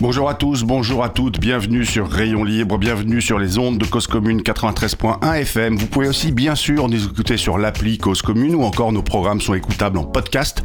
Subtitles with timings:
[0.00, 3.84] Bonjour à tous, bonjour à toutes, bienvenue sur Rayon Libre, bienvenue sur les ondes de
[3.84, 5.76] Cause Commune 93.1 FM.
[5.76, 9.40] Vous pouvez aussi bien sûr nous écouter sur l'appli Cause Commune ou encore nos programmes
[9.40, 10.62] sont écoutables en podcast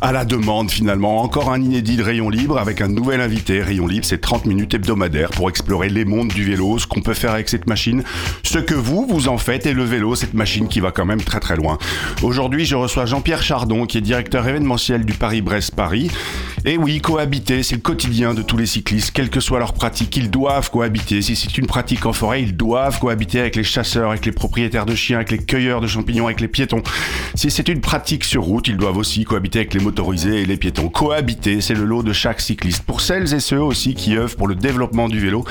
[0.00, 1.22] à la demande finalement.
[1.22, 3.62] Encore un inédit de Rayon Libre avec un nouvel invité.
[3.62, 7.14] Rayon Libre, c'est 30 minutes hebdomadaires pour explorer les mondes du vélo, ce qu'on peut
[7.14, 8.02] faire avec cette machine,
[8.42, 11.22] ce que vous, vous en faites et le vélo, cette machine qui va quand même
[11.22, 11.78] très très loin.
[12.22, 16.10] Aujourd'hui, je reçois Jean-Pierre Chardon qui est directeur événementiel du Paris-Brest-Paris.
[16.66, 20.16] Et oui, cohabiter, c'est le quotidien de tous les cyclistes, quelle que soit leur pratique,
[20.16, 21.20] ils doivent cohabiter.
[21.20, 24.86] Si c'est une pratique en forêt, ils doivent cohabiter avec les chasseurs, avec les propriétaires
[24.86, 26.82] de chiens, avec les cueilleurs de champignons, avec les piétons.
[27.34, 30.56] Si c'est une pratique sur route, ils doivent aussi cohabiter avec les motorisés et les
[30.56, 30.88] piétons.
[30.88, 32.82] Cohabiter, c'est le lot de chaque cycliste.
[32.84, 35.44] Pour celles et ceux aussi qui œuvrent pour le développement du vélo,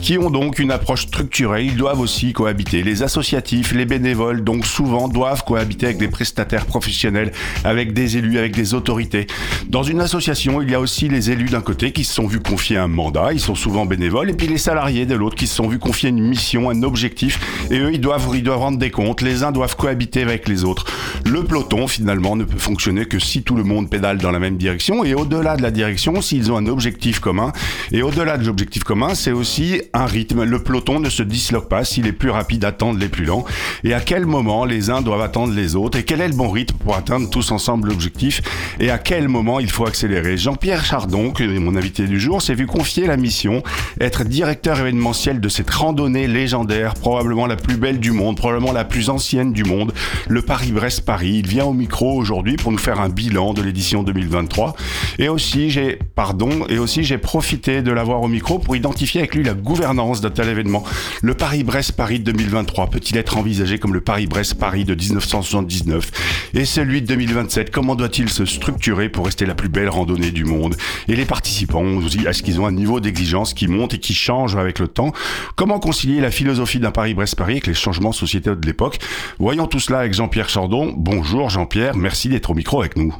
[0.00, 2.84] qui ont donc une approche structurée, ils doivent aussi cohabiter.
[2.84, 7.32] Les associatifs, les bénévoles, donc souvent doivent cohabiter avec des prestataires professionnels,
[7.64, 9.26] avec des élus, avec des autorités.
[9.66, 12.40] Dans une association, il y a aussi les élus d'un côté qui se sont vus
[12.40, 15.54] confier un mandat, ils sont souvent bénévoles, et puis les salariés de l'autre qui se
[15.54, 18.90] sont vus confier une mission, un objectif, et eux ils doivent, ils doivent rendre des
[18.90, 20.86] comptes, les uns doivent cohabiter avec les autres.
[21.26, 24.56] Le peloton finalement ne peut fonctionner que si tout le monde pédale dans la même
[24.56, 27.52] direction, et au-delà de la direction, s'ils ont un objectif commun,
[27.92, 30.44] et au-delà de l'objectif commun, c'est aussi un rythme.
[30.44, 33.44] Le peloton ne se disloque pas si les plus rapides attendent les plus lents,
[33.84, 36.50] et à quel moment les uns doivent attendre les autres, et quel est le bon
[36.50, 38.40] rythme pour atteindre tous ensemble l'objectif,
[38.78, 40.36] et à quel moment il faut accélérer?
[40.50, 43.62] Jean-Pierre Chardon, qui est mon invité du jour, s'est vu confier la mission,
[44.00, 48.84] être directeur événementiel de cette randonnée légendaire, probablement la plus belle du monde, probablement la
[48.84, 49.92] plus ancienne du monde,
[50.28, 51.36] le Paris-Brest-Paris.
[51.44, 54.74] Il vient au micro aujourd'hui pour nous faire un bilan de l'édition 2023.
[55.20, 59.36] Et aussi, j'ai, pardon, et aussi j'ai profité de l'avoir au micro pour identifier avec
[59.36, 60.82] lui la gouvernance d'un tel événement.
[61.22, 67.06] Le Paris-Brest-Paris de 2023 peut-il être envisagé comme le Paris-Brest-Paris de 1979 Et celui de
[67.06, 70.76] 2027, comment doit-il se structurer pour rester la plus belle randonnée du monde.
[71.08, 71.84] Et les participants,
[72.26, 75.12] est-ce qu'ils ont un niveau d'exigence qui monte et qui change avec le temps.
[75.56, 78.98] Comment concilier la philosophie d'un Paris-Brest-Paris avec les changements sociétaux de l'époque?
[79.38, 80.92] Voyons tout cela avec Jean-Pierre Chardon.
[80.96, 83.14] Bonjour Jean-Pierre, merci d'être au micro avec nous.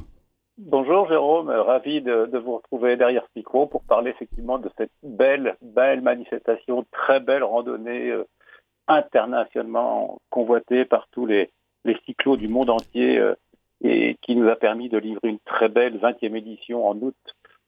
[0.59, 5.57] Bonjour Jérôme, ravi de, vous retrouver derrière ce micro pour parler effectivement de cette belle,
[5.63, 8.25] belle manifestation, très belle randonnée euh,
[8.87, 11.51] internationalement convoitée par tous les,
[11.85, 13.35] les cyclos du monde entier euh,
[13.83, 17.17] et qui nous a permis de livrer une très belle 20e édition en août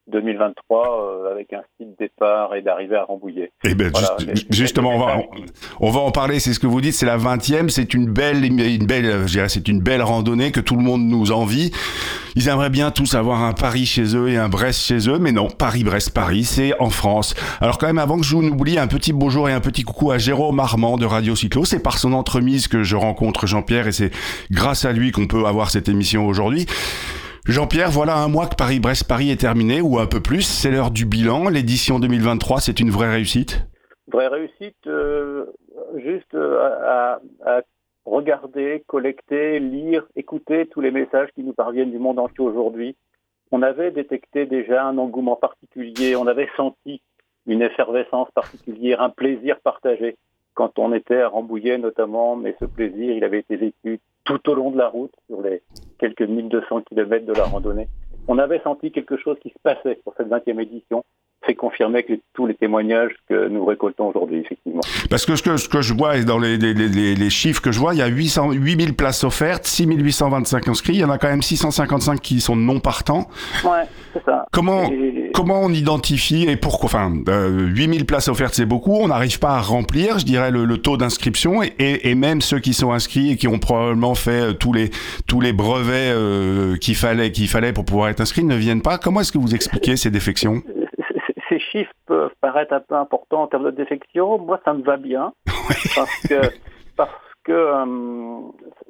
[0.08, 3.52] 2023 euh, avec un site départ et d'arrivée à Rambouillet.
[3.64, 6.40] Eh ben, voilà, juste, les, justement, on va, on, on va en parler.
[6.40, 6.94] C'est ce que vous dites.
[6.94, 7.68] C'est la 20e.
[7.68, 11.02] C'est une belle, une belle, je dirais, c'est une belle randonnée que tout le monde
[11.02, 11.70] nous envie.
[12.34, 15.32] Ils aimeraient bien tous avoir un Paris chez eux et un Brest chez eux, mais
[15.32, 17.34] non, Paris-Brest-Paris, c'est en France.
[17.60, 20.12] Alors quand même, avant que je vous n'oublie, un petit bonjour et un petit coucou
[20.12, 21.64] à Jérôme Armand de Radio Cyclo.
[21.64, 24.10] C'est par son entremise que je rencontre Jean-Pierre et c'est
[24.50, 26.66] grâce à lui qu'on peut avoir cette émission aujourd'hui.
[27.46, 30.42] Jean-Pierre, voilà un mois que Paris-Brest-Paris est terminé, ou un peu plus.
[30.42, 31.48] C'est l'heure du bilan.
[31.48, 33.66] L'édition 2023, c'est une vraie réussite?
[34.06, 35.46] Vraie réussite, euh,
[35.96, 37.60] juste à, à,
[38.04, 42.94] regarder, collecter, lire, écouter tous les messages qui nous parviennent du monde entier aujourd'hui.
[43.50, 47.02] On avait détecté déjà un engouement particulier, on avait senti
[47.46, 50.16] une effervescence particulière, un plaisir partagé
[50.54, 54.54] quand on était à Rambouillet notamment, mais ce plaisir, il avait été vécu tout au
[54.54, 55.62] long de la route, sur les
[55.98, 57.88] quelques 1200 kilomètres de la randonnée.
[58.28, 61.04] On avait senti quelque chose qui se passait pour cette 20e édition
[61.46, 64.80] c'est confirmé que tous les témoignages que nous récoltons aujourd'hui, effectivement.
[65.10, 67.72] Parce que ce que, ce que je vois, dans les, les, les, les, chiffres que
[67.72, 71.18] je vois, il y a 800, 8000 places offertes, 6825 inscrits, il y en a
[71.18, 73.28] quand même 655 qui sont non partants.
[73.64, 74.46] Ouais, c'est ça.
[74.52, 75.30] Comment, et...
[75.34, 79.52] comment on identifie et pourquoi Enfin, euh, 8000 places offertes, c'est beaucoup, on n'arrive pas
[79.52, 83.30] à remplir, je dirais, le, le taux d'inscription et, et, même ceux qui sont inscrits
[83.30, 84.90] et qui ont probablement fait euh, tous les,
[85.26, 88.98] tous les brevets euh, qu'il fallait, qu'il fallait pour pouvoir être inscrits ne viennent pas.
[88.98, 90.62] Comment est-ce que vous expliquez ces défections?
[91.52, 94.38] Ces chiffres peuvent paraître un peu importants en termes de défection.
[94.38, 95.32] Moi, ça me va bien
[95.94, 96.40] parce que
[96.96, 97.10] parce
[97.44, 98.40] que euh,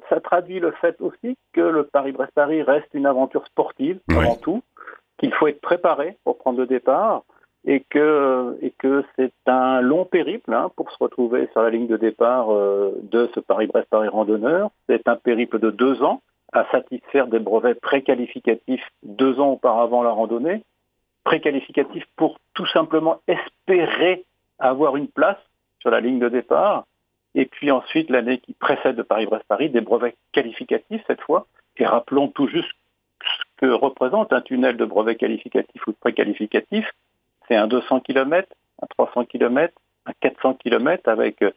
[0.09, 4.61] ça traduit le fait aussi que le Paris-Brest-Paris reste une aventure sportive avant tout,
[5.17, 7.23] qu'il faut être préparé pour prendre le départ
[7.65, 11.87] et que et que c'est un long périple hein, pour se retrouver sur la ligne
[11.87, 14.69] de départ euh, de ce Paris-Brest-Paris randonneur.
[14.87, 16.21] C'est un périple de deux ans
[16.53, 20.63] à satisfaire des brevets préqualificatifs deux ans auparavant la randonnée,
[21.23, 24.25] préqualificatifs pour tout simplement espérer
[24.59, 25.37] avoir une place
[25.79, 26.85] sur la ligne de départ,
[27.35, 31.47] et puis ensuite l'année qui précède de Paris-Brest-Paris, des brevets qualificatifs cette fois,
[31.77, 32.71] et rappelons tout juste
[33.21, 36.89] ce que représente un tunnel de brevet qualificatif ou de préqualificatif,
[37.47, 38.47] c'est un 200 km,
[38.81, 39.73] un 300 km,
[40.05, 41.51] un 400 km avec, euh,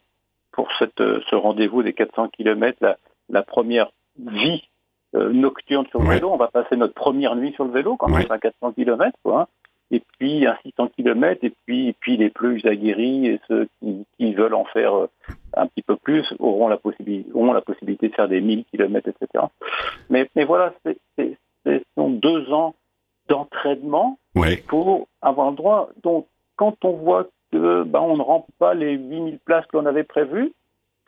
[0.52, 0.68] pour
[1.00, 2.96] euh, ce rendez-vous des 400 km, la,
[3.28, 4.68] la première vie
[5.16, 6.14] euh, nocturne sur le Ouais.
[6.16, 6.30] vélo.
[6.30, 8.24] On va passer notre première nuit sur le vélo quand Ouais.
[8.28, 9.42] on est à 400 km, quoi.
[9.42, 9.46] hein.
[9.92, 14.04] Et puis un 600 km, et puis, et puis les plus aguerris et ceux qui,
[14.18, 15.08] qui veulent en faire euh,
[15.56, 19.08] un petit peu plus auront la, possibilité, auront la possibilité de faire des 1000 km,
[19.08, 19.44] etc.
[20.10, 22.74] Mais, mais voilà, c'est- c'est- ce sont deux ans
[23.28, 24.56] d'entraînement Ouais.
[24.68, 25.88] pour avoir le droit.
[26.02, 26.26] Donc,
[26.56, 30.04] quand on voit que ben, on ne remplit pas les 8000 places que l'on avait
[30.04, 30.52] prévues,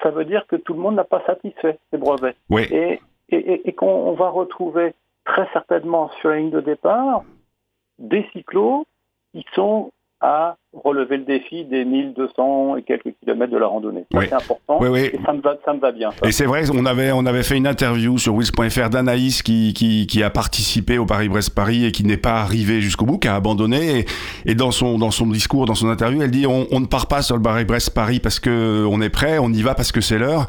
[0.03, 2.37] ça veut dire que tout le monde n'a pas satisfait ces brevets.
[2.51, 2.69] Ouais.
[2.73, 3.01] Et,
[3.31, 4.95] et, et- et qu'on on va retrouver
[5.25, 7.25] très certainement sur la ligne de départ
[7.99, 8.87] des cyclos
[9.35, 9.91] qui sont
[10.21, 14.05] à relever le défi des 1200 et quelques kilomètres de la randonnée.
[14.13, 14.27] Oui.
[14.29, 14.79] c'est important.
[14.81, 15.01] Oui, oui.
[15.13, 16.11] Et ça me va, ça me va bien.
[16.11, 16.27] ça.
[16.27, 20.09] Et c'est vrai, on avait, on avait fait une interview sur Wiz.fr d'Anaïs qui, qui,
[20.09, 24.01] qui a participé au Paris-Brest-Paris et qui n'est pas arrivé jusqu'au bout, qui a abandonné.
[24.01, 24.07] Et,
[24.45, 27.07] et dans, son, dans son discours, dans son interview, elle dit on, on ne part
[27.07, 30.19] pas sur le Paris-Brest-Paris parce que on est prêt, on y va parce que c'est
[30.19, 30.49] l'heure.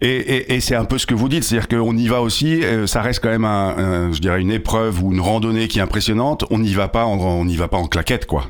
[0.00, 2.62] Et, et, et c'est un peu ce que vous dites, c'est-à-dire qu'on y va aussi,
[2.64, 5.78] euh, ça reste quand même, un, un- je dirais, une épreuve ou une randonnée qui
[5.80, 6.44] est impressionnante.
[6.50, 8.44] On n'y va pas, en, on n'y va pas en claquette, quoi.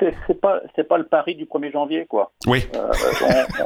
[0.00, 2.32] C'est- pas, c'est pas le pari du 1er janvier, quoi.
[2.46, 2.90] Oui, Euh,
[3.22, 3.64] on,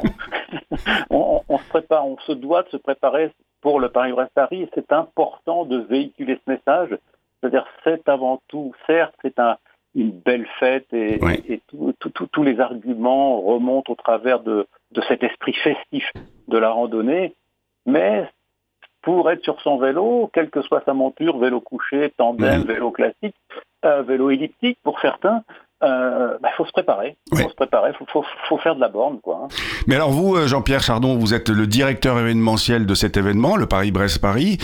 [1.09, 3.31] on- on- on se prépare, on se doit de se préparer
[3.61, 6.97] pour le Paris-Brest-Paris et c'est important de véhiculer ce message.
[7.39, 9.57] C'est-à-dire, c'est avant tout, certes, c'est un,
[9.95, 11.43] une belle fête et, Oui.
[11.49, 16.05] et tout- tout- tout- tous les arguments remontent au travers de, de cet esprit festif
[16.47, 17.35] de la randonnée,
[17.85, 18.29] mais
[19.01, 23.35] pour être sur son vélo, quelle que soit sa monture, vélo couché, tandem, vélo classique,
[23.83, 25.43] euh, vélo elliptique pour certains,
[25.83, 27.17] il faut se préparer.
[27.31, 27.43] Il Ouais.
[27.43, 29.19] faut se préparer, il faut, faut- faut faire de la borne.
[29.19, 29.47] Quoi, hein.
[29.87, 33.65] Mais alors vous, euh, Jean-Pierre Chardon, vous êtes le directeur événementiel de cet événement, le
[33.65, 34.59] Paris-Brest-Paris.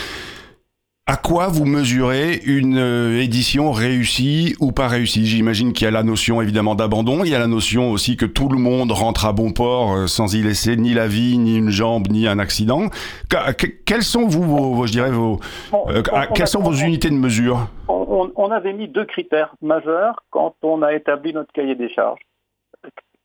[1.09, 5.25] À quoi vous mesurez une euh, édition réussie ou pas réussie?
[5.25, 8.25] J'imagine qu'il y a la notion évidemment d'abandon, il y a la notion aussi que
[8.25, 11.55] tout le monde rentre à bon port euh, sans y laisser ni la vie, ni
[11.57, 12.89] une jambe, ni un accident.
[13.29, 15.39] Que- que- quelles sont vous, vos, vos- je dirais vos,
[15.73, 17.69] euh, on- on quelles sont vos unités de mesure?
[17.87, 22.19] On, avait mis deux critères majeurs quand on a établi notre cahier des charges.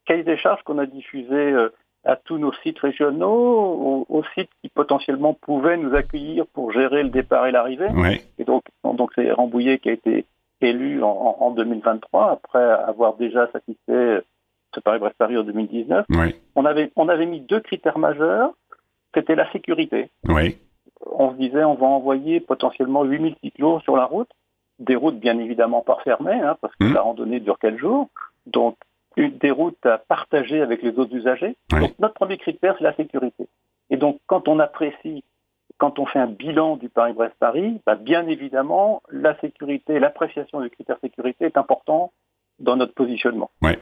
[0.07, 1.35] Cahier des charges qu'on a diffusé
[2.05, 7.03] à tous nos sites régionaux, aux, aux sites qui potentiellement pouvaient nous accueillir pour gérer
[7.03, 7.89] le départ et l'arrivée.
[7.91, 10.25] Ouais, Et donc, donc c'est Rambouillet qui a été
[10.61, 14.23] élu en, en- en 2023 après avoir déjà satisfait
[14.75, 16.07] ce Paris-Brest-Paris en 2019.
[16.11, 18.53] ouais, On avait, on avait mis deux critères majeurs.
[19.15, 20.11] C'était la sécurité.
[20.29, 20.57] ouais,
[21.05, 24.31] on se disait on va envoyer potentiellement 8000 cyclos sur la route,
[24.79, 26.95] des routes bien évidemment pas fermées, hein, parce que Mhm.
[26.95, 28.09] la randonnée dure quel jour,
[28.47, 28.77] donc
[29.17, 31.57] une, des routes à partager avec les autres usagers.
[31.71, 33.49] Donc notre premier critère, c'est la sécurité.
[33.91, 35.25] Et donc quand on apprécie,
[35.79, 40.99] quand on fait un bilan du Paris-Brest-Paris, bah, bien évidemment, la sécurité, l'appréciation du critère
[41.01, 42.13] sécurité est important
[42.59, 43.51] dans notre positionnement.
[43.63, 43.79] Ouais.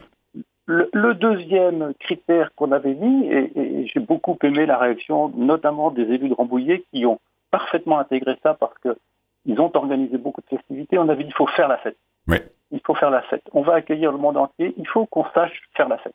[0.67, 5.91] Le, le deuxième critère qu'on avait mis, et, et j'ai beaucoup aimé la réaction, notamment
[5.91, 7.19] des élus de Rambouillet, qui ont
[7.51, 8.97] parfaitement intégré ça parce que
[9.47, 10.99] ils ont organisé beaucoup de festivités.
[10.99, 11.97] On avait dit il faut faire la fête.
[12.73, 13.43] Il faut faire la fête.
[13.53, 14.75] On va accueillir le monde entier.
[14.77, 16.15] Il faut qu'on sache faire la fête.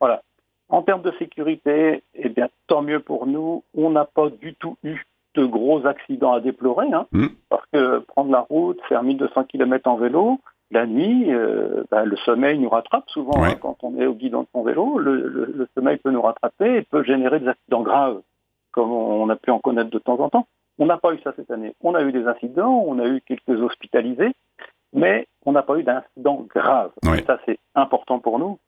[0.00, 0.22] Voilà.
[0.68, 3.64] En termes de sécurité, eh bien, tant mieux pour nous.
[3.76, 5.02] On n'a pas du tout eu
[5.34, 7.26] de gros accidents à déplorer, hein, Mm.
[7.48, 10.38] parce que prendre la route, faire 1200 km en vélo,
[10.70, 13.52] la nuit, euh, ben, le sommeil nous rattrape souvent Ouais.
[13.52, 14.98] hein, quand on est au guidon de son vélo.
[14.98, 18.20] Le, le- le sommeil peut nous rattraper et peut générer des accidents graves,
[18.72, 20.46] comme on a pu en connaître de temps en temps.
[20.78, 21.74] On n'a pas eu ça cette année.
[21.82, 24.32] On a eu des incidents, on a eu quelques hospitalisés,
[24.92, 26.90] mais on n'a pas eu d'incidents graves.
[27.04, 27.20] Ouais.
[27.20, 28.58] Et Ça, c'est important pour nous.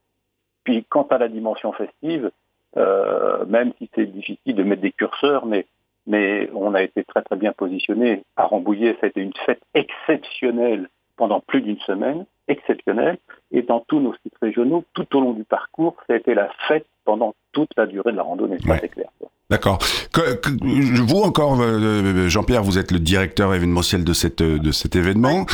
[0.64, 2.30] Puis, quant à la dimension festive,
[2.76, 5.66] euh, même si c'est difficile de mettre des curseurs, mais,
[6.06, 8.22] mais on a été très très bien positionné.
[8.36, 13.18] À Rambouillet, ça a été une fête exceptionnelle pendant plus d'une semaine, exceptionnelle.
[13.52, 16.50] Et dans tous nos sites régionaux, tout au long du parcours, ça a été la
[16.68, 18.58] fête pendant toute la durée de la randonnée.
[18.66, 19.08] Ça, c'est clair.
[19.50, 19.78] D'accord.
[20.12, 24.94] Que- que- vous encore, euh, Jean-Pierre, vous êtes le directeur événementiel de, cette, de cet
[24.94, 25.44] événement.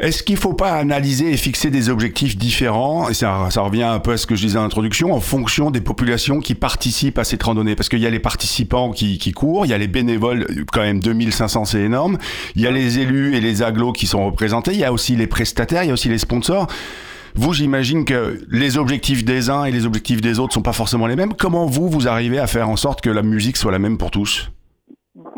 [0.00, 3.08] Est-ce qu'il ne faut pas analyser et fixer des objectifs différents?
[3.08, 5.80] Et ça, revient un peu à ce que je disais en introduction, en fonction des
[5.80, 7.74] populations qui participent à cette randonnée.
[7.74, 10.82] Parce qu'il y a les participants qui, qui courent, il y a les bénévoles, quand
[10.82, 12.16] même 2500 c'est énorme,
[12.54, 15.16] il y a les élus et les agglos qui sont représentés, il y a aussi
[15.16, 16.68] les prestataires, il y a aussi les sponsors.
[17.34, 21.08] Vous, j'imagine que les objectifs des uns et les objectifs des autres sont pas forcément
[21.08, 21.34] les mêmes.
[21.34, 24.12] Comment vous, vous arrivez à faire en sorte que la musique soit la même pour
[24.12, 24.50] tous?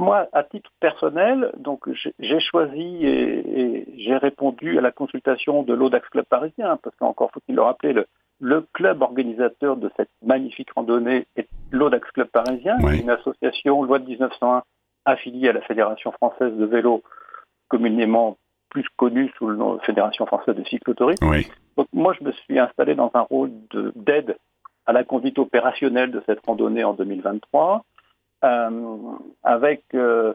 [0.00, 1.88] Moi, à titre personnel, donc
[2.18, 7.54] j'ai choisi et, j'ai répondu à la consultation de l'Audax Club parisien, parce qu'encore faut-il
[7.54, 8.06] le rappeler, le,
[8.40, 14.06] le, club organisateur de cette magnifique randonnée est l'Audax Club parisien, une association loi de
[14.06, 14.62] 1901
[15.04, 17.02] affiliée à la Fédération française de vélo,
[17.68, 18.36] communément
[18.70, 21.26] plus connue sous le nom de Fédération française de cyclotourisme.
[21.76, 23.50] Donc moi, je me suis installé dans un rôle
[23.96, 24.36] d'aide
[24.86, 27.84] à la conduite opérationnelle de cette randonnée en 2023.
[28.42, 30.34] Euh, avec, euh,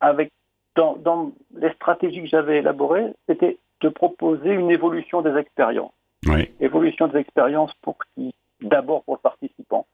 [0.00, 0.32] avec
[0.74, 5.92] dans, dans, les stratégies que j'avais élaborées, c'était de proposer une évolution des expériences.
[6.26, 6.50] Oui.
[6.60, 9.86] Évolution des expériences pour qui D'abord pour le participant,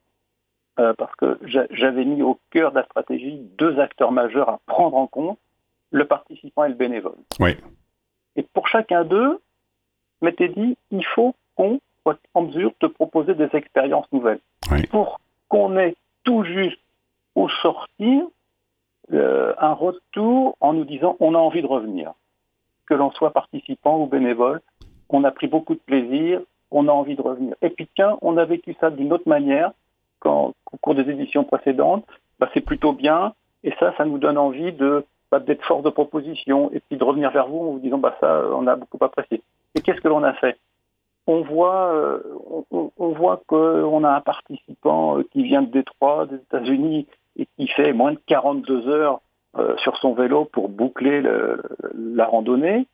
[0.81, 4.97] euh, parce que j'avais mis au cœur de la stratégie deux acteurs majeurs à prendre
[4.97, 5.39] en compte,
[5.93, 7.15] le participant et le bénévole.
[7.39, 7.57] Oui.
[8.35, 9.41] Et pour chacun d'eux,
[10.21, 14.41] je m'étais dit, il faut qu'on soit en mesure de proposer des expériences nouvelles.
[14.73, 14.85] Oui.
[14.89, 16.81] Pour qu'on ait tout juste
[17.37, 18.25] au sortir
[19.13, 22.13] euh, un retour en nous disant on a envie de revenir.
[22.87, 24.61] Que l'on soit participant ou bénévole,
[25.09, 26.41] on a pris beaucoup de plaisir,
[26.73, 27.55] on a envie de revenir.
[27.63, 29.71] Et puis tiens, on a vécu ça d'une autre manière
[30.19, 32.05] quand, au cours des éditions précédentes,
[32.41, 35.91] bah, c'est plutôt bien, et ça, ça nous donne envie de bah, d'être force de
[35.91, 39.03] proposition et puis de revenir vers vous en vous disant bah ça, on a beaucoup
[39.05, 39.43] apprécié.
[39.75, 40.59] Et qu'est-ce que l'on a fait?
[41.27, 42.21] On voit, euh,
[42.71, 47.47] on, on, voit qu'on a un participant euh, qui vient de Détroit, des États-Unis, et
[47.57, 49.21] qui fait moins de 42 heures
[49.59, 51.63] euh, sur son vélo pour boucler le,
[51.95, 52.87] la randonnée.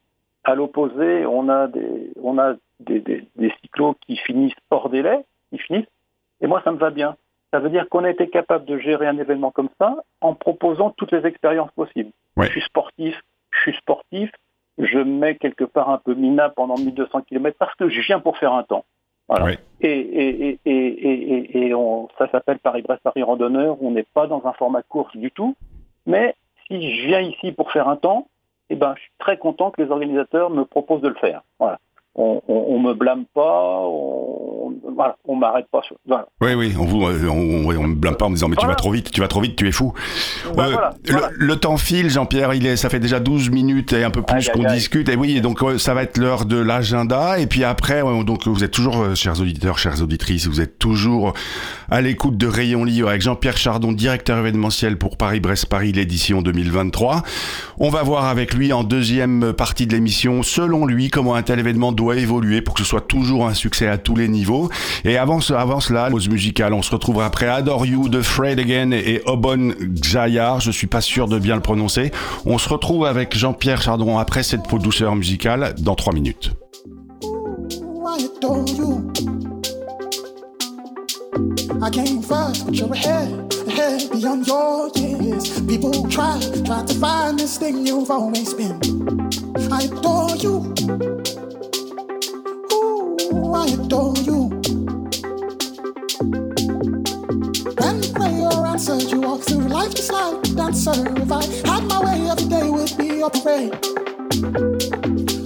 [0.45, 5.25] À l'opposé, on a des, on a des, des, des, cyclos qui finissent hors délai,
[5.51, 5.87] qui finissent.
[6.41, 7.17] Et moi, ça me va bien.
[7.53, 10.91] Ça veut dire qu'on a été capable de gérer un événement comme ça en proposant
[10.91, 12.11] toutes les expériences possibles.
[12.37, 12.47] Ouais.
[12.47, 13.21] Je suis sportif,
[13.51, 14.31] je suis sportif,
[14.79, 18.39] je mets quelque part un peu minable pendant 1200 km parce que je viens pour
[18.39, 18.85] faire un temps.
[19.29, 19.45] Voilà.
[19.47, 19.59] Oui.
[19.81, 23.83] Et, et, et, et, et on, ça s'appelle Paris-Brest-Paris Randonneur.
[23.83, 25.57] On n'est pas dans un format course du tout.
[26.07, 26.35] Mais
[26.67, 28.29] si je viens ici pour faire un temps,
[28.71, 31.43] eh ben, je suis très content que les organisateurs me proposent de le faire.
[31.59, 31.79] Voilà
[32.15, 35.81] on, on, on, me blâme pas, on, voilà, on m'arrête pas.
[35.83, 36.27] Sur, voilà.
[36.43, 38.69] Oui, oui, on vous, on, on, me blâme pas en me disant mais voilà.
[38.69, 39.95] tu vas trop vite, tu vas trop vite, tu es fou.
[40.55, 40.77] Ben, euh,
[41.07, 44.23] le, le, temps file, Jean-Pierre, il est, ça fait déjà 12 minutes et un peu
[44.23, 45.09] plus qu'on discute.
[45.09, 47.39] Et oui, donc ça va être l'heure de l'agenda.
[47.39, 51.33] Et puis après, donc vous êtes toujours, euh, chers auditeurs, chères auditrices, vous êtes toujours
[51.91, 57.23] à l'écoute de Rayon Livre avec Jean-Pierre Chardon, directeur événementiel pour Paris-Brest-Paris, l'édition 2023.
[57.79, 61.59] On va voir avec lui en deuxième partie de l'émission, selon lui, comment un tel
[61.59, 64.69] événement doit évoluer pour que ce soit toujours un succès à tous les niveaux.
[65.05, 68.91] Et avant, avant cela, pause musicale, on se retrouvera après Adore You de Fred Again
[68.91, 72.11] et Obon Xayar, je suis pas sûr de bien le prononcer.
[72.45, 76.53] On se retrouve avec Jean-Pierre Chardon après cette peau douceur musicale dans 3 minutes.
[101.23, 103.75] If I had my way, every day would be a parade.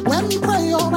[0.07, 0.91] When you pray your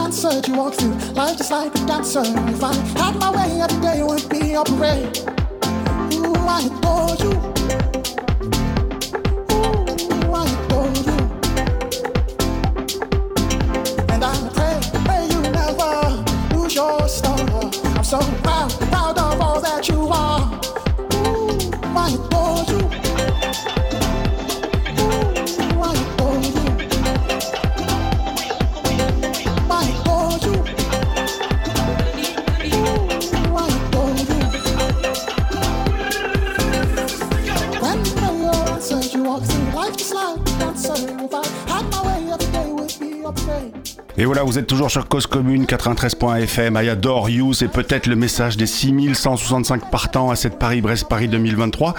[44.46, 46.78] vous êtes toujours sur Cause Commune 93.fm.
[46.82, 51.94] I adore you, c'est peut-être le message des 6165 partants à cette Paris-Brest-Paris 2023.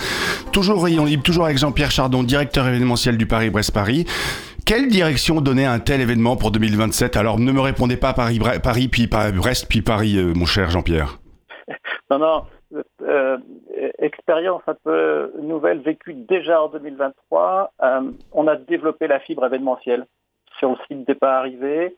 [0.52, 4.06] Toujours rayon libre, toujours avec Jean-Pierre Chardon, directeur événementiel du Paris-Brest-Paris.
[4.66, 8.38] Quelle direction donner à un tel événement pour 2027 Alors ne me répondez pas Paris,
[8.62, 11.18] Paris puis Brest, puis Paris, euh, mon cher Jean-Pierre.
[12.10, 12.42] Non, non.
[13.02, 13.38] Euh,
[14.00, 17.72] expérience un peu nouvelle vécue déjà en 2023.
[17.82, 20.06] Euh, on a développé la fibre événementielle
[20.58, 21.96] sur le site des pas arrivés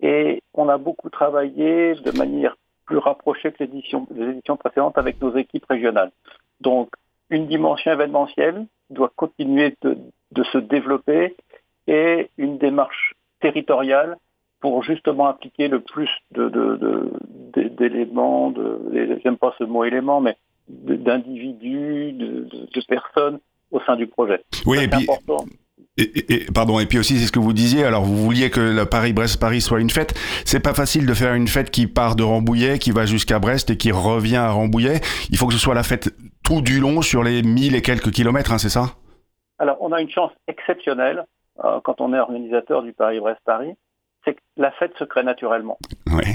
[0.00, 5.20] et on a beaucoup travaillé de manière plus rapprochée que l'édition, les éditions précédentes avec
[5.20, 6.12] nos équipes régionales.
[6.60, 6.90] Donc,
[7.30, 9.96] une dimension événementielle doit continuer de,
[10.32, 11.36] de se développer
[11.86, 14.16] et une démarche territoriale
[14.60, 16.48] pour justement appliquer le plus de,
[17.54, 20.36] d'éléments, de, j'aime pas ce mot élément, mais
[20.68, 24.42] d'individus, de, de, personnes au sein du projet.
[24.64, 25.44] Oui, et puis, important.
[25.96, 27.84] Et, et- pardon, et puis aussi, c'est ce que vous disiez.
[27.84, 30.14] Alors, vous vouliez que le Paris-Brest-Paris soit une fête.
[30.44, 33.70] C'est pas facile de faire une fête qui part de Rambouillet, qui va jusqu'à Brest
[33.70, 35.00] et qui revient à Rambouillet.
[35.30, 36.10] Il faut que ce soit la fête
[36.42, 38.86] tout du long sur les 1000 et quelques kilomètres, hein, c'est ça?
[39.58, 41.24] Alors, on a une chance exceptionnelle
[41.64, 43.74] euh, quand on est organisateur du Paris-Brest-Paris,
[44.24, 45.78] c'est que la fête se crée naturellement.
[46.12, 46.34] Ouais.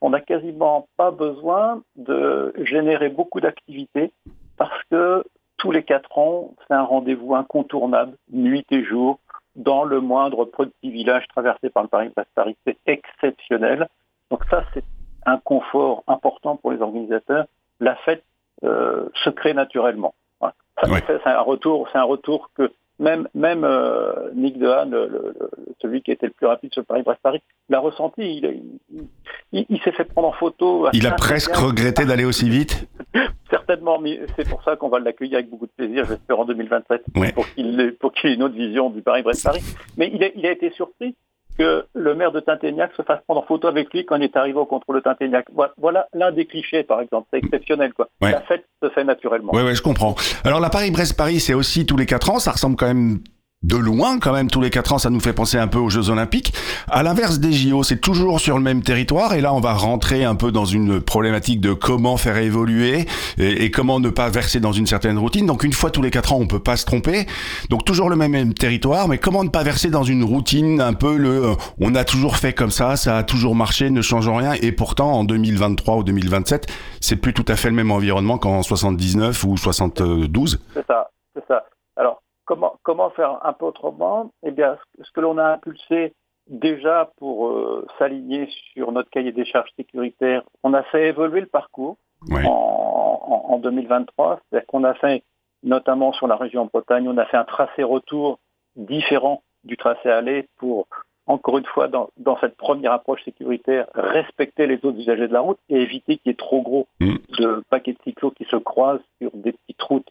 [0.00, 4.12] On n'a quasiment pas besoin de générer beaucoup d'activités
[4.56, 5.24] parce que
[5.58, 9.18] tous les quatre ans, c'est un rendez-vous incontournable, nuit et jour,
[9.56, 12.56] dans le moindre petit village traversé par le Paris-Brest-Paris.
[12.64, 13.88] C'est exceptionnel.
[14.30, 14.84] Donc ça, c'est
[15.26, 17.46] un confort important pour les organisateurs.
[17.80, 18.24] La fête
[18.64, 20.14] euh, se crée naturellement.
[20.40, 20.54] Voilà.
[20.80, 25.34] Ça, c'est un retour, c'est un retour que même même euh, Nick Dehaene, le- le-
[25.38, 25.50] le-
[25.80, 28.22] celui qui était le plus rapide sur le Paris-Brest-Paris, l'a ressenti.
[28.22, 28.44] Il,
[28.90, 29.08] il,
[29.52, 30.88] il- il s'est fait prendre en photo.
[30.92, 32.88] Il a presque regretté d'aller aussi vite.
[33.50, 37.02] Certainement, mais c'est pour ça qu'on va l'accueillir avec beaucoup de plaisir, j'espère en 2027,
[37.16, 37.32] Ouais.
[37.32, 37.92] pour qu'il ait,
[38.34, 39.62] une autre vision du Paris-Brest-Paris.
[39.96, 41.14] Mais il a, il a été surpris
[41.58, 44.36] que le maire de Tinténiac se fasse prendre en photo avec lui quand il est
[44.36, 45.46] arrivé au contrôle de Tinténiac.
[45.76, 47.28] Voilà, l'un des clichés, par exemple.
[47.32, 48.08] C'est exceptionnel, quoi.
[48.20, 48.30] Ouais.
[48.30, 49.52] La fête se fait naturellement.
[49.52, 50.14] Ouais, ouais, je comprends.
[50.44, 52.38] Alors, la Paris-Brest-Paris, c'est aussi tous les 4 ans.
[52.38, 53.18] Ça ressemble quand même
[53.64, 54.98] de loin, quand même, tous les 4 ans.
[54.98, 56.54] Ça nous fait penser un peu aux Jeux Olympiques.
[56.88, 59.34] À l'inverse des JO, c'est toujours sur le même territoire.
[59.34, 63.70] Et là, on va rentrer un peu dans une problématique de comment faire évoluer et,
[63.70, 65.46] comment ne pas verser dans une certaine routine.
[65.46, 67.26] Donc, une fois tous les 4 ans, on peut pas se tromper.
[67.68, 69.08] Donc, toujours le même, territoire.
[69.08, 72.36] Mais comment ne pas verser dans une routine un peu le, euh, on a toujours
[72.36, 74.52] fait comme ça, ça a toujours marché, ne change rien.
[74.62, 76.66] Et pourtant, en 2023 ou 2027,
[77.00, 80.60] c'est plus tout à fait le même environnement qu'en 79 ou 72.
[80.74, 81.64] C'est ça, c'est ça.
[81.96, 86.14] Alors, comment, comment faire un peu autrement Eh bien, ce, que l'on a impulsé
[86.48, 91.46] déjà pour euh, s'aligner sur notre cahier des charges sécuritaires, on a fait évoluer le
[91.46, 91.98] parcours
[92.32, 94.40] en, en, en 2023.
[94.50, 95.22] C'est-à-dire qu'on a fait,
[95.62, 98.38] notamment sur la région Bretagne, on a fait un tracé retour
[98.76, 100.86] différent du tracé aller pour,
[101.26, 105.40] encore une fois, dans, dans cette première approche sécuritaire, respecter les autres usagers de la
[105.40, 107.16] route et éviter qu'il y ait trop gros Mm.
[107.38, 110.08] de paquets de cyclos qui se croisent sur des petites routes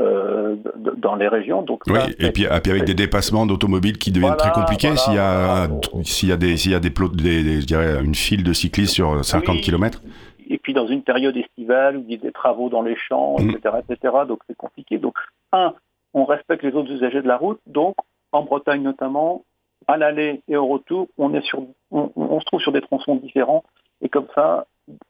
[0.00, 0.56] euh,
[0.96, 1.62] dans les régions.
[1.62, 5.18] Donc, Oui, et puis, avec des dépassements d'automobiles qui deviennent Voilà, très compliqués s'il y
[5.18, 6.04] a voilà.
[6.04, 8.42] s'il y a des s'il y a des, plots- des, des- je dirais une file
[8.42, 9.60] de cyclistes sur 50 Oui.
[9.60, 10.00] km.
[10.48, 13.36] et puis dans une période estivale où il y a des travaux dans les champs,
[13.38, 13.50] Mm.
[13.50, 14.14] etc., etc.
[14.26, 14.98] Donc c'est compliqué.
[14.98, 15.14] Donc
[15.52, 15.74] un,
[16.14, 17.60] on respecte les autres usagers de la route.
[17.66, 17.94] Donc
[18.32, 19.44] en Bretagne notamment,
[19.86, 23.16] à l'aller et au retour, on est sur, on, on se trouve sur des tronçons
[23.16, 23.64] différents
[24.02, 24.66] et comme ça,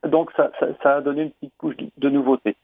[0.07, 2.57] donc ça, ça, ça a donné une petite couche de nouveauté.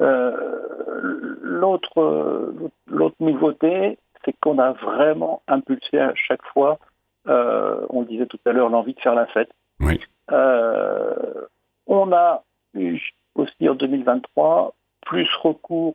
[0.00, 2.52] Euh, l'autre, euh,
[2.86, 6.78] l'autre nouveauté, c'est qu'on a vraiment impulsé à chaque fois,
[7.28, 9.50] euh, on le disait tout à l'heure, l'envie de faire la fête.
[9.80, 10.00] Oui.
[11.86, 12.42] On a
[12.74, 12.98] eu
[13.34, 14.74] aussi en 2023
[15.06, 15.94] plus recours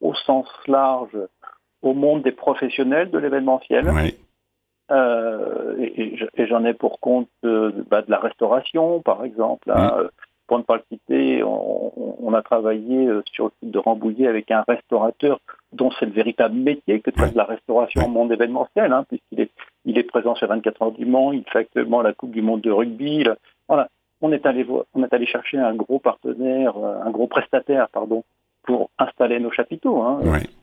[0.00, 1.16] au sens large
[1.82, 3.86] au monde des professionnels de l'événementiel.
[4.92, 9.70] Euh, et et je- et j'en ai pour compte bah, de la restauration, par exemple.
[9.72, 10.04] hein.
[10.46, 14.50] Pour ne pas le citer, on, a travaillé euh, sur le site de Rambouillet avec
[14.50, 15.40] un restaurateur
[15.72, 19.50] dont c'est le véritable métier que de la restauration au monde événementiel, hein, puisqu'il est,
[19.84, 22.60] il est présent sur 24 heures du Mans, il fait actuellement la Coupe du Monde
[22.60, 23.24] de rugby.
[23.24, 23.36] là.
[23.68, 23.88] Voilà,
[24.20, 27.88] on est allé voir- on est allé chercher un gros partenaire, euh, un gros prestataire,
[27.88, 28.22] pardon,
[28.62, 30.02] pour installer nos chapiteaux.
[30.02, 30.20] Hein.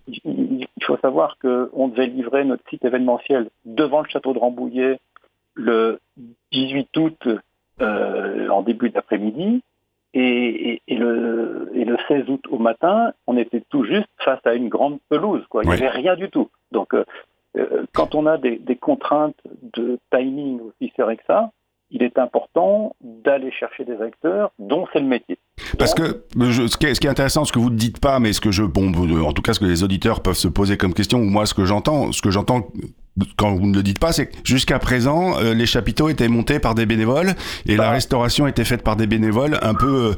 [0.07, 4.99] Il faut savoir qu'on devait livrer notre site événementiel devant le château de Rambouillet
[5.55, 5.99] le
[6.51, 7.27] 18 août
[7.81, 9.63] euh, en début d'après-midi.
[10.13, 10.19] Et,
[10.73, 14.53] et- et le, et le 16 août au matin, on était tout juste face à
[14.53, 15.43] une grande pelouse.
[15.49, 15.63] Quoi.
[15.63, 16.49] Il n'y avait rien du tout.
[16.71, 17.03] Donc, euh,
[17.57, 19.39] euh, quand on a des, des contraintes
[19.75, 21.51] de timing aussi serrées que ça,
[21.91, 25.37] il est important d'aller chercher des acteurs dont c'est le métier.
[25.77, 27.99] Parce que je- ce, qui est, ce qui est intéressant, ce que vous ne dites
[27.99, 28.91] pas, mais ce que je, bon,
[29.23, 31.53] en tout cas, ce que les auditeurs peuvent se poser comme question, ou moi, ce
[31.53, 32.67] que j'entends, ce que j'entends
[33.37, 36.59] quand vous ne le dites pas, c'est que jusqu'à présent, euh, les chapiteaux étaient montés
[36.59, 37.33] par des bénévoles
[37.67, 37.89] et la Bah.
[37.91, 40.13] restauration était faite par des bénévoles, un peu euh,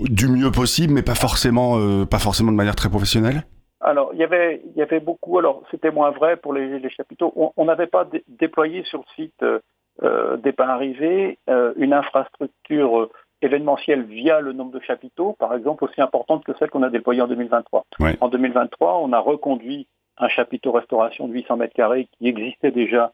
[0.00, 3.44] du mieux possible, mais pas forcément, euh, pas forcément de manière très professionnelle.
[3.80, 5.38] Alors, il y avait, il y avait beaucoup.
[5.38, 7.32] Alors, c'était moins vrai pour les, les chapiteaux.
[7.56, 9.44] On- n'avait pas dé- déployé sur le site
[10.02, 13.08] euh, départ-arrivée euh, une infrastructure
[13.42, 17.20] événementielle via le nombre de chapiteaux, par exemple, aussi importante que celle qu'on a déployée
[17.22, 17.84] en 2023.
[18.00, 18.16] Ouais.
[18.20, 19.86] En 2023, on a reconduit
[20.18, 23.12] un chapiteau restauration de 800 mètres carrés qui existait déjà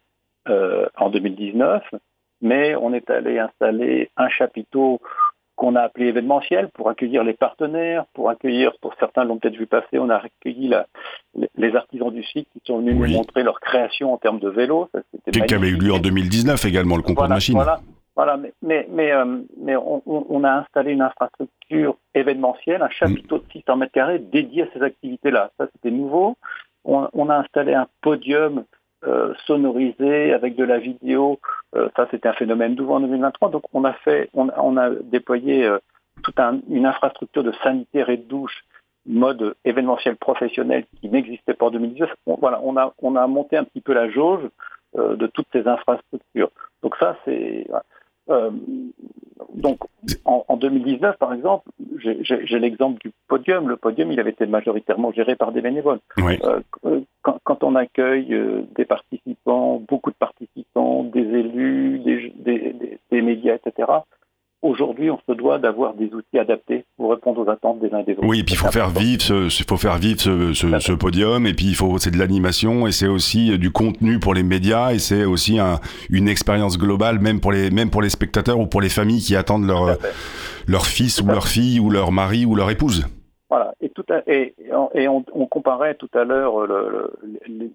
[0.48, 1.82] euh, en 2019,
[2.40, 5.00] mais on est allé installer un chapiteau
[5.54, 9.66] qu'on a appelé événementiel pour accueillir les partenaires, pour accueillir, pour certains l'ont peut-être vu
[9.66, 10.86] passer, on a accueilli la,
[11.56, 13.10] les artisans du site qui sont venus Oui.
[13.10, 14.88] nous montrer leur création en termes de vélo.
[15.30, 17.54] Qui avait eu lieu en 2019 également, le concours voilà, de machines.
[17.54, 17.80] Voilà.
[18.14, 23.38] Voilà, mais, mais, mais, euh, mais on, on, a installé une infrastructure événementielle, un chapiteau
[23.38, 25.50] de 600 mètres carrés dédié à ces activités-là.
[25.56, 26.36] Ça, c'était nouveau.
[26.85, 28.64] On, a installé un podium
[29.05, 31.38] euh, sonorisé avec de la vidéo.
[31.77, 33.51] Euh, ça, c'était un phénomène nouveau en 2023.
[33.51, 35.79] Donc, on a fait, on, a déployé euh,
[36.23, 38.64] toute un, une infrastructure de sanitaire et de douche
[39.07, 42.12] mode événementiel professionnel qui n'existait pas en 2019.
[42.27, 44.49] On, voilà, on a, on a monté un petit peu la jauge
[44.95, 46.51] de toutes ces infrastructures.
[46.83, 47.66] Donc ça, c'est
[48.30, 48.50] euh,
[49.54, 49.78] donc,
[50.24, 53.68] en, en, 2019, par exemple, j'ai l'exemple du podium.
[53.68, 56.00] Le podium, il avait été majoritairement géré par des bénévoles.
[56.18, 56.38] Oui.
[56.44, 62.72] Euh, quand, quand, on accueille euh, des participants, beaucoup de participants, des élus, des, des,
[62.72, 63.88] des, des médias, etc.,
[64.62, 68.12] aujourd'hui, on se doit d'avoir des outils adaptés pour répondre aux attentes des uns des
[68.12, 68.25] autres.
[68.25, 71.46] Oui, et puis il faut faire vivre ce, faut faire vivre ce, ce, ce podium,
[71.46, 74.92] et puis il faut, c'est de l'animation, et c'est aussi du contenu pour les médias,
[74.92, 78.66] et c'est aussi un, une expérience globale, même pour les, même pour les spectateurs ou
[78.66, 79.96] pour les familles qui attendent leur,
[80.66, 83.07] leur fils ou leur fille ou leur mari ou leur épouse.
[83.51, 84.55] Voilà, et, tout à, et,
[84.94, 86.66] et on, on, comparait tout à l'heure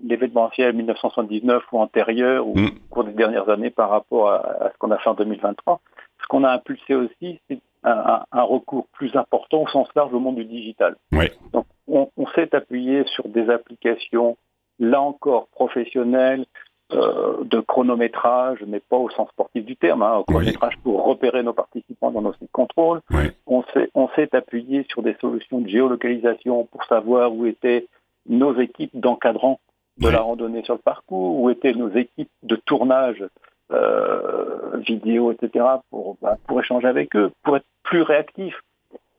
[0.04, 2.66] l'événementiel 1979 ou antérieur ou mm.
[2.66, 5.80] au cours des dernières années par rapport à, à ce qu'on a fait en 2023
[6.28, 10.20] ce qu'on a impulsé aussi, c'est un, un, recours plus important au sens large au
[10.20, 10.98] monde du digital.
[11.14, 11.30] Oui.
[11.54, 14.36] Donc, on, on s'est appuyé sur des applications,
[14.78, 16.46] là encore professionnelles,
[16.94, 20.82] euh, de chronométrage, mais pas au sens sportif du terme, hein, chronométrage oui.
[20.84, 23.02] pour repérer nos participants dans nos sites contrôle.
[23.12, 23.32] Oui.
[23.46, 27.88] On s'est appuyé sur des solutions de géolocalisation pour savoir où étaient
[28.28, 29.60] nos équipes d'encadrants
[29.98, 30.14] de oui.
[30.14, 33.24] la randonnée sur le parcours, où étaient nos équipes de tournage
[33.72, 38.56] euh, vidéo, etc., pour, bah, pour échanger avec eux, pour être plus réactif.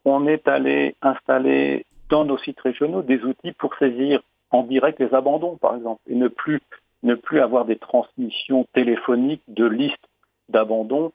[0.04, 5.12] On est allé installer dans nos sites régionaux des outils pour saisir en direct les
[5.14, 6.60] abandons, par exemple, et ne plus,
[7.02, 10.08] ne plus avoir des transmissions téléphoniques de listes
[10.48, 11.12] d'abandons.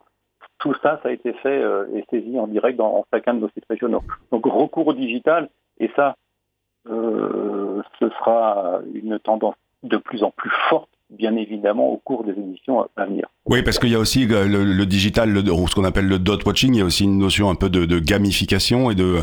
[0.60, 3.50] Tout ça, ça a été fait euh, et saisi en direct dans chacun de nos
[3.50, 4.04] sites régionaux.
[4.32, 6.16] Donc, recours au digital, et ça,
[6.88, 12.32] euh, ce sera une tendance de plus en plus forte bien évidemment au cours des
[12.32, 13.28] éditions à venir.
[13.46, 16.46] Oui, parce qu'il y a aussi le, le digital, le, ce qu'on appelle le dot
[16.46, 19.18] watching, il y a aussi une notion un peu de, de gamification et de,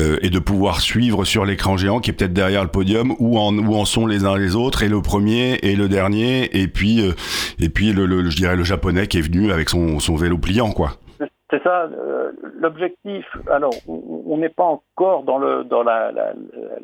[0.00, 3.38] euh, et de pouvoir suivre sur l'écran géant qui est peut-être derrière le podium où
[3.38, 6.68] en, où en sont les uns les autres et le premier et le dernier et
[6.68, 7.12] puis, euh,
[7.58, 10.38] et puis le, le, je dirais le japonais qui est venu avec son, son vélo
[10.38, 10.92] pliant, quoi.
[11.48, 13.24] C'est ça, euh, l'objectif.
[13.48, 16.32] Alors, on n'est pas encore dans, le, dans la, la,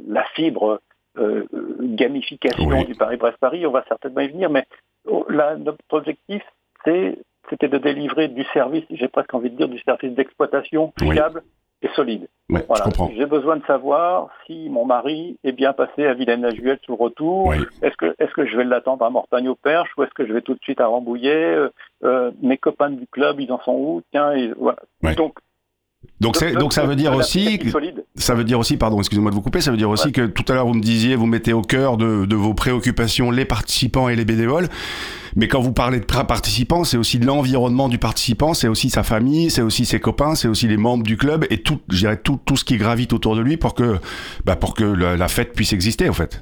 [0.07, 0.81] la fibre
[1.19, 1.45] euh,
[1.81, 2.87] gamification oui.
[2.87, 4.65] du Paris-Brest-Paris, on va certainement y venir, mais
[5.07, 6.43] oh, là, notre objectif,
[6.85, 11.89] c'était de délivrer du service, j'ai presque envie de dire, du service d'exploitation fiable oui.
[11.89, 12.29] et solide.
[12.49, 12.87] Ouais, voilà.
[13.17, 17.47] J'ai besoin de savoir si mon mari est bien passé à Vilaine-la-Juelle sur le retour.
[17.47, 17.57] Oui.
[17.83, 17.97] Est-ce
[18.35, 20.87] que, je vais l'attendre à Mortagne-au-Perche ou est-ce que je vais tout de suite à
[20.87, 21.55] Rambouillet?
[21.55, 21.69] Euh,
[22.05, 24.03] euh, Mes copains du club, ils en sont où?
[24.13, 24.81] Tiens, voilà.
[25.17, 25.35] Donc,
[26.21, 27.59] donc, donc ça veut dire aussi,
[28.15, 30.13] ça veut dire aussi, pardon, excusez-moi de vous couper, ça veut dire aussi ouais.
[30.13, 33.33] que tout à l'heure vous me disiez, vous mettez au cœur de, de, vos préoccupations
[33.33, 34.69] les participants et les bénévoles,
[35.35, 39.03] mais quand vous parlez de participants, c'est aussi de l'environnement du participant, c'est aussi sa
[39.03, 42.19] famille, c'est aussi ses copains, c'est aussi les membres du club et tout, je dirais
[42.19, 43.97] tout, tout ce qui gravite autour de lui pour que,
[44.45, 46.41] bah, pour que la, la fête puisse exister en fait.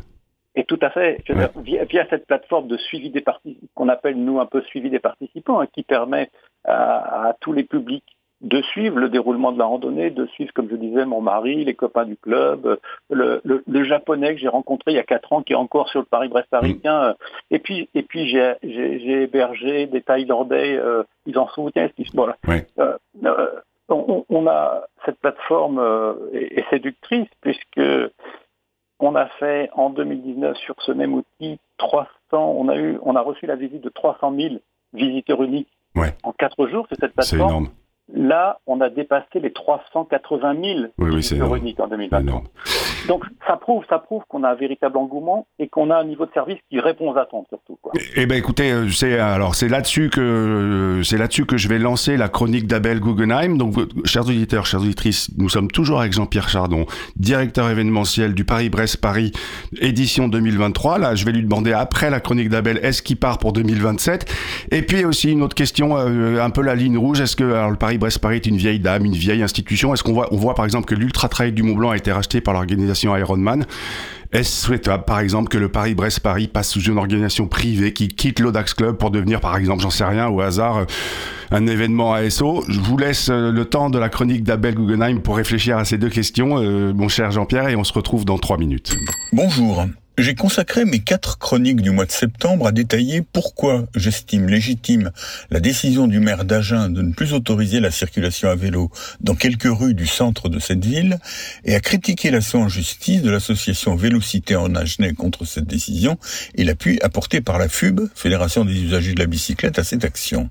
[0.56, 1.22] Et tout à fait.
[1.26, 1.38] Je ouais.
[1.38, 4.90] dire, via, via, cette plateforme de suivi des participants, qu'on appelle nous un peu suivi
[4.90, 6.28] des participants, hein, qui permet
[6.64, 8.04] à, à tous les publics
[8.40, 11.74] de suivre le déroulement de la randonnée, de suivre, comme je disais, mon mari, les
[11.74, 12.78] copains du club,
[13.10, 15.88] le, le, le japonais que j'ai rencontré il y a quatre ans, qui est encore
[15.90, 17.10] sur le Paris-Brest-Parisien.
[17.10, 17.14] Mmh.
[17.50, 21.90] Et puis, et puis j'ai, j'ai, hébergé des Thaïlandais, euh, ils en soutiennent.
[22.14, 22.36] Voilà.
[22.48, 22.62] Oui.
[22.78, 23.46] Euh, euh,
[23.88, 27.80] on, on, a cette plateforme euh, est, est, séductrice puisque
[29.00, 33.20] on a fait en 2019 sur ce même outil 300, on a eu, on a
[33.20, 34.54] reçu la visite de 300 000
[34.94, 36.14] visiteurs uniques ouais.
[36.22, 37.68] en quatre jours sur cette plateforme.
[38.12, 38.20] C'est.
[38.20, 42.22] Là, on a dépassé les 380 000 oui, oui, uniques en 2020.
[43.08, 46.26] Donc, ça prouve, ça prouve qu'on a un véritable engouement et qu'on a un niveau
[46.26, 47.78] de service qui répond aux attentes surtout.
[47.80, 47.92] Quoi.
[48.16, 52.28] Eh ben, écoutez, c'est alors c'est là-dessus que c'est là-dessus que je vais lancer la
[52.28, 53.56] chronique d'Abel Guggenheim.
[53.56, 59.32] Donc, chers auditeurs, chères auditrices, nous sommes toujours avec Jean-Pierre Chardon, directeur événementiel du Paris-Brest-Paris
[59.80, 60.98] édition 2023.
[60.98, 64.32] Là, je vais lui demander après la chronique d'Abel, est-ce qu'il part pour 2027
[64.70, 67.20] Et puis aussi une autre question, euh, un peu la ligne rouge.
[67.20, 69.94] Est-ce que alors, le Paris Brest-Paris est une vieille dame, une vieille institution.
[69.94, 72.10] Est-ce qu'on voit, on voit par exemple que l'Ultra Trail du Mont Blanc a été
[72.10, 73.64] racheté par l'organisation Ironman?
[74.32, 78.74] Est-ce souhaitable, par exemple, que le Paris-Brest-Paris passe sous une organisation privée qui quitte l'Audax
[78.74, 80.86] Club pour devenir, par exemple, j'en sais rien, au hasard,
[81.50, 85.78] un événement ASO Je vous laisse le temps de la chronique d'Abel Guggenheim pour réfléchir
[85.78, 88.96] à ces deux questions, euh, mon cher Jean-Pierre, et on se retrouve dans trois minutes.
[89.32, 89.84] Bonjour.
[90.18, 95.12] J'ai consacré mes quatre chroniques du mois de septembre à détailler pourquoi j'estime légitime
[95.50, 99.70] la décision du maire d'Agen de ne plus autoriser la circulation à vélo dans quelques
[99.70, 101.18] rues du centre de cette ville
[101.64, 106.18] et à critiquer l'action en justice de l'association Vélocité en Agenais contre cette décision
[106.54, 110.50] et l'appui apporté par la FUB, Fédération des usagers de la bicyclette, à cette action.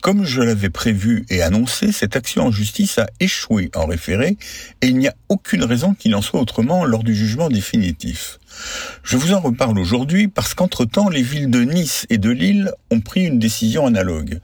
[0.00, 4.38] Comme je l'avais prévu et annoncé, cette action en justice a échoué en référé
[4.80, 8.38] et il n'y a aucune raison qu'il en soit autrement lors du jugement définitif.
[9.02, 13.00] Je vous en reparle aujourd'hui parce qu'entre-temps, les villes de Nice et de Lille ont
[13.00, 14.40] pris une décision analogue.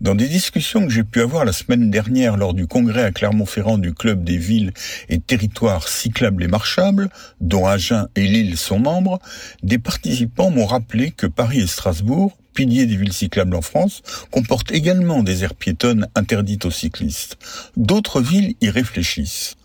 [0.00, 3.78] Dans des discussions que j'ai pu avoir la semaine dernière lors du congrès à Clermont-Ferrand
[3.78, 4.72] du Club des villes
[5.08, 7.08] et territoires cyclables et marchables,
[7.40, 9.18] dont Agen et Lille sont membres,
[9.62, 14.72] des participants m'ont rappelé que Paris et Strasbourg piliers des villes cyclables en France, comportent
[14.72, 17.38] également des aires piétonnes interdites aux cyclistes.
[17.76, 19.56] D'autres villes y réfléchissent.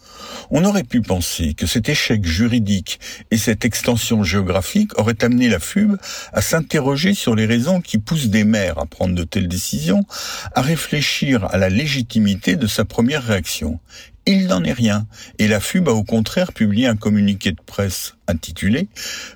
[0.52, 3.00] On aurait pu penser que cet échec juridique
[3.32, 5.98] et cette extension géographique auraient amené la FUB
[6.34, 10.06] à s'interroger sur les raisons qui poussent des maires à prendre de telles décisions,
[10.54, 13.80] à réfléchir à la légitimité de sa première réaction.
[14.28, 15.06] Il n'en est rien,
[15.38, 18.88] et la FUB a au contraire publié un communiqué de presse intitulé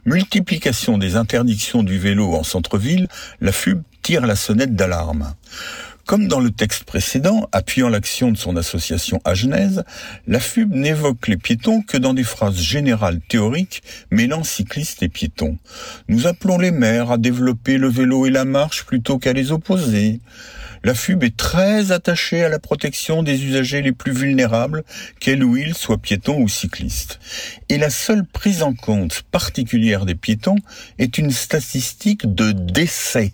[0.06, 3.08] Multiplication des interdictions du vélo en centre-ville,
[3.40, 5.36] la FUB tire la sonnette d'alarme.
[6.10, 9.84] Comme dans le texte précédent, appuyant l'action de son association à Genèse,
[10.26, 15.60] la FUB n'évoque les piétons que dans des phrases générales théoriques mêlant cyclistes et piétons.
[16.08, 20.20] Nous appelons les maires à développer le vélo et la marche plutôt qu'à les opposer.
[20.84, 24.84] La FUB est très attachée à la protection des usagers les plus vulnérables,
[25.20, 27.20] qu'elles ou ils soient piétons ou cyclistes.
[27.70, 30.58] Et la seule prise en compte particulière des piétons
[30.98, 33.34] est une statistique de décès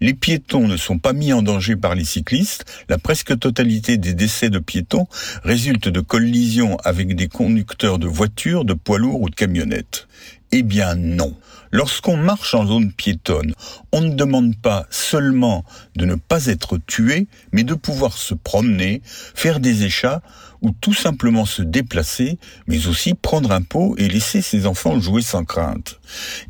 [0.00, 2.64] les piétons ne sont pas mis en danger par les cyclistes.
[2.88, 5.06] La presque totalité des décès de piétons
[5.42, 10.08] résulte de collisions avec des conducteurs de voitures, de poids lourds ou de camionnettes.
[10.52, 11.34] Eh bien non.
[11.72, 13.54] Lorsqu'on marche en zone piétonne,
[13.90, 15.64] on ne demande pas seulement
[15.96, 20.22] de ne pas être tué, mais de pouvoir se promener, faire des échats
[20.64, 25.22] ou tout simplement se déplacer, mais aussi prendre un pot et laisser ses enfants jouer
[25.22, 26.00] sans crainte.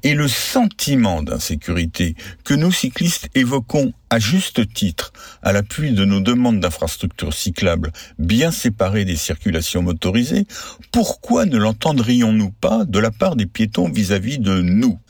[0.04, 6.20] Et le sentiment d'insécurité que nos cyclistes évoquons à juste titre, à l'appui de nos
[6.20, 10.46] demandes d'infrastructures cyclables bien séparées des circulations motorisées,
[10.92, 15.00] pourquoi ne l'entendrions-nous pas de la part des piétons vis-à-vis de nous?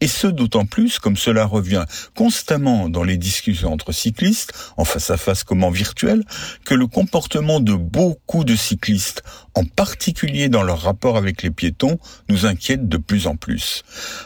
[0.00, 5.10] Et ce d'autant plus comme cela revient constamment dans les discussions entre cyclistes, en face
[5.10, 6.24] à face comme en virtuel,
[6.64, 9.22] que le comportement de beaucoup de cyclistes,
[9.54, 13.82] en particulier dans leur rapport avec les piétons, nous inquiète de plus en plus.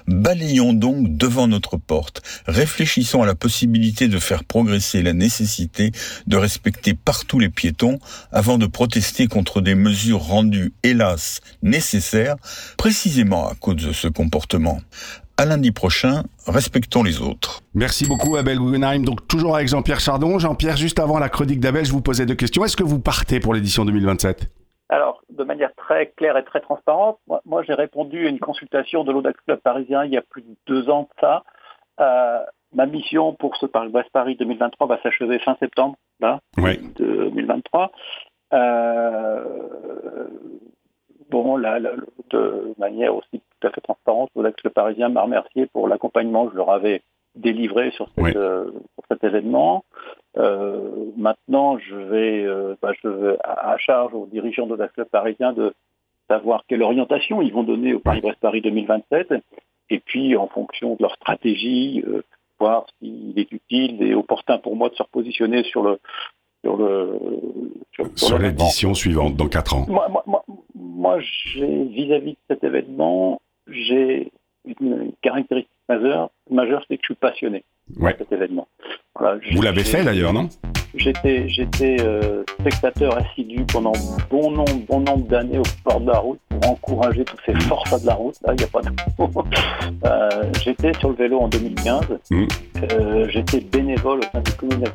[0.07, 5.93] Balayons donc devant notre porte, réfléchissons à la possibilité de faire progresser la nécessité
[6.27, 7.99] de respecter partout les piétons
[8.33, 12.37] avant de protester contre des mesures rendues, hélas, nécessaires,
[12.77, 14.81] précisément à cause de ce comportement.
[15.39, 17.61] À lundi prochain, respectons les autres.
[17.75, 19.05] Merci beaucoup Abel Guggenheim.
[19.05, 20.39] Donc toujours avec Jean-Pierre Chardon.
[20.39, 22.65] Jean-Pierre, juste avant la chronique d'Abel, je vous posais deux questions.
[22.65, 24.49] Est-ce que vous partez pour l'édition 2027
[24.89, 29.11] alors, de manière très claire et très transparente, moi, j'ai répondu à une consultation de
[29.11, 31.43] l'Audax Club parisien il y a plus de deux ans de ça.
[31.99, 32.39] Euh,
[32.73, 37.91] ma mission pour ce Paris-Brest Paris 2023 va s'achever fin septembre là, 2023.
[38.53, 39.45] Euh,
[41.31, 41.81] bon, là,
[42.31, 46.53] de manière aussi tout à fait transparente, l'Audax Club parisien m'a remercié pour l'accompagnement que
[46.53, 47.03] je leur avais
[47.37, 48.71] délivré sur, euh,
[49.09, 49.85] cet événement.
[50.37, 55.09] Euh, maintenant, je vais, euh, bah, je vais à, charge aux dirigeants de la club
[55.09, 55.75] parisien de
[56.29, 59.35] savoir quelle orientation ils vont donner au Paris-Brest-Paris 2027,
[59.91, 62.03] et puis en fonction de leur stratégie,
[62.59, 66.01] voir s'il est utile et opportun pour moi de se repositionner sur le
[66.65, 67.21] sur le
[68.17, 69.87] sur, l'édition suivante dans quatre ans.
[69.89, 74.33] Moi, moi, moi j'ai vis-à-vis de cet événement, j'ai
[74.81, 77.65] une caractéristique majeure, majeure c'est que je suis passionné
[77.99, 78.13] ouais.
[78.15, 78.69] de cet événement.
[79.53, 80.49] Vous l'avez fait d'ailleurs, non?
[80.95, 83.93] J'étais, j'étais euh, spectateur assidu pendant
[84.31, 87.99] bon nombre, bon nombre d'années au sport de la route pour encourager tous ces forçats
[87.99, 88.35] de la route.
[88.47, 88.89] Là, il n'y a pas de
[90.07, 92.01] euh, J'étais sur le vélo en 2015.
[92.31, 92.47] Mmh.
[92.93, 94.91] Euh, j'étais bénévole au sein du comité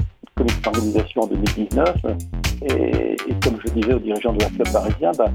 [0.64, 1.96] d'organisation en 2019.
[2.64, 5.32] Et, comme je disais aux dirigeants de la club parisien, bah,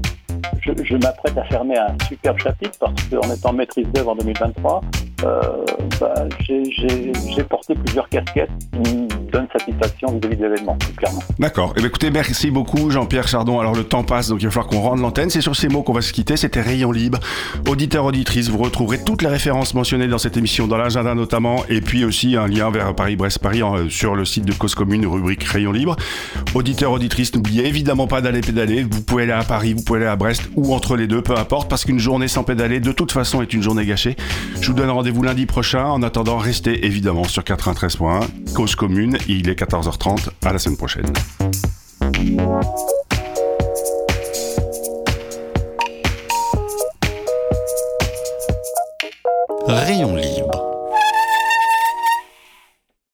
[0.83, 4.81] je, m'apprête à fermer un superbe chapitre parce qu'en étant maîtrise d'œuvre en 2023,
[5.23, 5.41] euh,
[5.99, 8.51] bah, j'ai porté plusieurs casquettes
[9.37, 11.21] donne satisfaction vis-à-vis de l'événement, clairement.
[11.37, 11.73] D'accord.
[11.77, 13.59] Eh écoutez, merci beaucoup Jean-Pierre Chardon.
[13.59, 15.29] Alors le temps passe, donc il va falloir qu'on rende l'antenne.
[15.29, 16.37] C'est sur ces mots qu'on va se quitter.
[16.37, 17.19] C'était Rayon Libre.
[17.67, 21.81] Auditeurs, auditrices, vous retrouverez toutes les références mentionnées dans cette émission, dans l'agenda notamment, et
[21.81, 25.95] puis aussi un lien vers Paris-Brest-Paris sur le site de Cause Commune, rubrique Rayon Libre.
[26.55, 28.83] Auditeurs, auditrices, n'oubliez évidemment pas d'aller pédaler.
[28.89, 31.37] Vous pouvez aller à Paris, vous pouvez aller à Brest ou entre les deux, peu
[31.37, 34.15] importe, parce qu'une journée sans pédaler, de toute façon, est une journée gâchée.
[34.59, 35.85] Je vous donne rendez-vous lundi prochain.
[35.85, 39.17] En attendant, restez évidemment sur 93.1, Cause Commune.
[39.29, 40.29] Il est 14h30.
[40.45, 41.11] À la semaine prochaine.
[49.67, 50.36] Rayon libre